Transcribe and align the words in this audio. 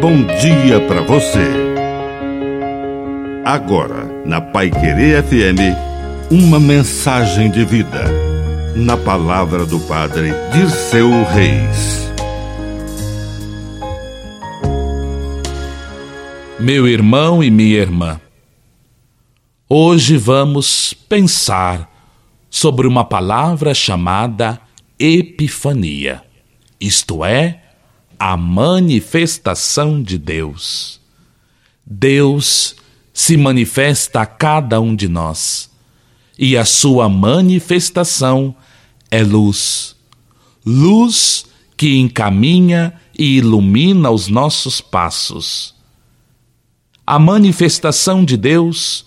bom 0.00 0.24
dia 0.40 0.80
para 0.88 1.02
você. 1.02 1.46
Agora, 3.44 4.06
na 4.24 4.40
Pai 4.40 4.70
Querer 4.70 5.22
FM, 5.22 5.76
uma 6.30 6.58
mensagem 6.58 7.50
de 7.50 7.66
vida. 7.66 8.04
Na 8.74 8.96
palavra 8.96 9.66
do 9.66 9.78
Padre 9.80 10.32
Dirceu 10.52 11.10
Reis. 11.24 12.10
Meu 16.58 16.88
irmão 16.88 17.44
e 17.44 17.50
minha 17.50 17.78
irmã, 17.78 18.18
hoje 19.68 20.16
vamos 20.16 20.94
pensar 20.94 21.90
sobre 22.48 22.86
uma 22.86 23.04
palavra 23.04 23.74
chamada 23.74 24.58
Epifania, 24.98 26.22
isto 26.80 27.22
é, 27.22 27.69
a 28.20 28.36
manifestação 28.36 30.02
de 30.02 30.18
Deus. 30.18 31.00
Deus 31.86 32.76
se 33.14 33.34
manifesta 33.34 34.20
a 34.20 34.26
cada 34.26 34.78
um 34.78 34.94
de 34.94 35.08
nós 35.08 35.70
e 36.38 36.54
a 36.54 36.66
sua 36.66 37.08
manifestação 37.08 38.54
é 39.10 39.22
luz. 39.22 39.96
Luz 40.66 41.46
que 41.78 41.96
encaminha 41.96 42.92
e 43.18 43.38
ilumina 43.38 44.10
os 44.10 44.28
nossos 44.28 44.82
passos. 44.82 45.74
A 47.06 47.18
manifestação 47.18 48.22
de 48.22 48.36
Deus 48.36 49.06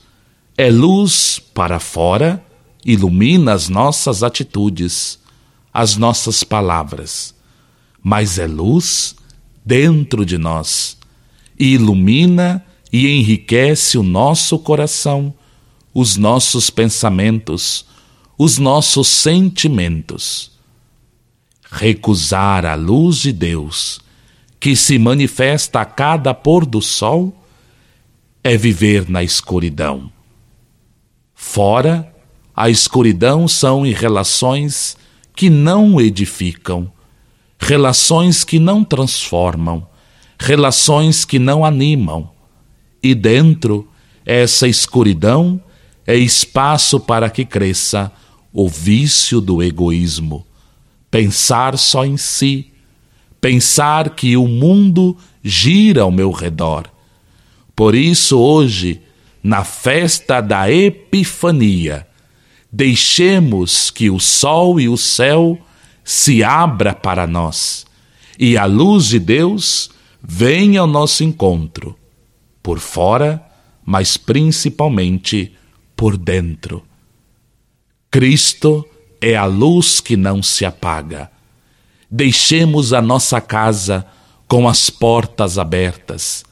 é 0.58 0.72
luz 0.72 1.40
para 1.54 1.80
fora, 1.80 2.44
ilumina 2.84 3.54
as 3.54 3.70
nossas 3.70 4.23
atitudes, 4.23 5.20
as 5.72 5.98
nossas 5.98 6.44
palavras 6.44 7.36
mas 8.04 8.38
é 8.38 8.46
luz 8.46 9.16
dentro 9.66 10.26
de 10.26 10.38
nós 10.38 10.98
e 11.58 11.76
ilumina 11.76 12.64
e 12.92 13.08
enriquece 13.08 13.98
o 13.98 14.04
nosso 14.04 14.60
coração, 14.60 15.34
os 15.94 16.18
nossos 16.18 16.70
pensamentos, 16.70 17.86
os 18.38 18.58
nossos 18.58 19.08
sentimentos. 19.08 20.52
Recusar 21.72 22.66
a 22.66 22.76
luz 22.76 23.18
de 23.18 23.32
Deus, 23.32 24.00
que 24.60 24.76
se 24.76 25.00
manifesta 25.00 25.82
a 25.82 25.86
cada 25.86 26.34
pôr 26.34 26.66
do 26.66 26.82
sol, 26.82 27.36
é 28.44 28.58
viver 28.58 29.10
na 29.10 29.23
escuridão. 29.23 30.12
Fora, 31.34 32.14
a 32.56 32.70
escuridão 32.70 33.48
são 33.48 33.86
em 33.86 33.92
relações 33.92 34.98
que 35.36 35.50
não 35.50 36.00
edificam, 36.00 36.92
relações 37.64 38.44
que 38.44 38.59
não 38.59 38.83
transformam, 38.83 39.88
relações 40.38 41.23
que 41.23 41.39
não 41.39 41.64
animam. 41.64 42.30
E 43.02 43.16
dentro, 43.16 43.88
essa 44.25 44.67
escuridão 44.67 45.61
é 46.05 46.16
espaço 46.16 47.00
para 47.00 47.30
que 47.30 47.45
cresça 47.45 48.11
o 48.52 48.67
vício 48.67 49.39
do 49.39 49.64
egoísmo. 49.64 50.45
Pensar 51.09 51.78
só 51.78 52.05
em 52.05 52.17
si, 52.17 52.72
pensar 53.39 54.09
que 54.09 54.36
o 54.36 54.45
mundo 54.45 55.17
gira 55.42 56.02
ao 56.02 56.11
meu 56.11 56.31
redor. 56.31 56.92
Por 57.73 57.95
isso, 57.95 58.38
hoje, 58.38 59.02
na 59.42 59.64
festa 59.64 60.42
da 60.42 60.70
Epifania, 60.70 62.05
deixemos 62.70 63.89
que 63.89 64.09
o 64.09 64.20
sol 64.20 64.81
e 64.81 64.89
o 64.89 64.98
céu 64.98 65.58
se 66.04 66.44
abra 66.44 66.94
para 66.94 67.26
nós 67.26 67.86
e 68.38 68.58
a 68.58 68.66
luz 68.66 69.06
de 69.06 69.20
Deus 69.20 69.90
venha 70.22 70.82
ao 70.82 70.88
nosso 70.88 71.23
encontro, 71.23 71.98
por 72.62 72.80
fora, 72.80 73.44
mas 73.86 74.18
principalmente 74.18 75.54
por 75.95 76.18
dentro. 76.18 76.83
Cristo 78.10 78.86
é 79.22 79.36
a 79.36 79.45
luz 79.45 80.00
que 80.00 80.16
não 80.16 80.42
se 80.42 80.66
apaga. 80.66 81.32
Deixemos 82.10 82.94
a 82.94 83.02
nossa 83.02 83.42
casa 83.42 84.06
com 84.48 84.67
as 84.67 84.89
portas 84.89 85.58
abertas. 85.58 86.45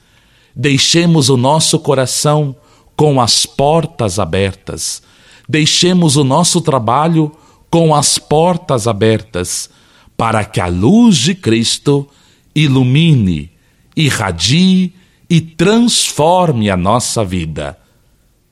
Deixemos 0.56 1.30
o 1.30 1.38
nosso 1.38 1.80
coração 1.80 2.56
com 2.96 3.22
as 3.22 3.46
portas 3.46 4.20
abertas. 4.20 5.02
Deixemos 5.48 6.18
o 6.18 6.24
nosso 6.24 6.62
trabalho 6.62 7.32
com 7.72 7.96
as 7.96 8.20
portas 8.20 8.86
abertas, 8.86 9.70
para 10.18 10.44
que 10.44 10.60
a 10.60 10.68
luz 10.68 11.18
de 11.18 11.34
Cristo 11.34 12.08
ilumine, 12.54 13.50
irradie 13.96 14.94
e 15.30 15.40
transforme 15.40 16.70
a 16.70 16.76
nossa 16.76 17.24
vida, 17.24 17.80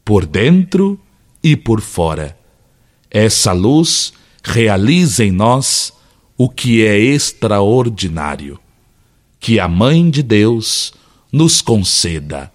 por 0.06 0.26
dentro 0.26 1.00
e 1.44 1.58
por 1.58 1.82
fora. 1.82 2.38
Essa 3.12 3.52
luz 3.52 4.14
realiza 4.42 5.26
em 5.26 5.32
nós 5.32 5.92
o 6.38 6.50
que 6.50 6.86
é 6.86 6.98
extraordinário. 6.98 8.58
Que 9.40 9.60
a 9.60 9.68
Mãe 9.68 10.10
de 10.10 10.24
Deus 10.24 10.94
nos 11.32 11.62
conceda 11.62 12.52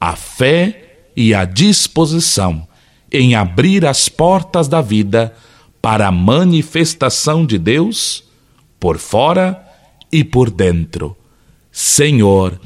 a 0.00 0.16
fé 0.16 1.10
e 1.14 1.34
a 1.34 1.44
disposição 1.44 2.66
em 3.12 3.34
abrir 3.34 3.84
as 3.84 4.08
portas 4.08 4.68
da 4.68 4.80
vida 4.80 5.34
para 5.86 6.08
a 6.08 6.10
manifestação 6.10 7.46
de 7.46 7.58
Deus 7.58 8.24
por 8.80 8.98
fora 8.98 9.64
e 10.10 10.24
por 10.24 10.50
dentro. 10.50 11.16
Senhor, 11.70 12.60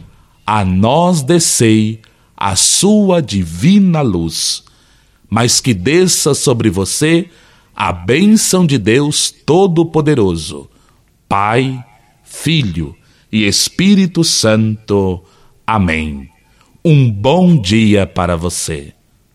a 0.47 0.65
nós 0.65 1.21
descei 1.21 2.01
a 2.35 2.57
sua 2.57 3.21
divina 3.21 4.01
luz, 4.01 4.65
mas 5.29 5.61
que 5.61 5.75
desça 5.75 6.33
sobre 6.33 6.71
você 6.71 7.29
a 7.77 7.93
bênção 7.93 8.65
de 8.65 8.79
Deus 8.79 9.31
Todo-Poderoso, 9.31 10.71
Pai, 11.29 11.79
Filho 12.25 12.97
e 13.31 13.47
Espírito 13.47 14.25
Santo. 14.25 15.23
Amém. 15.67 16.27
Um 16.83 17.11
bom 17.11 17.55
dia 17.55 18.07
para 18.07 18.35
você. 18.35 18.95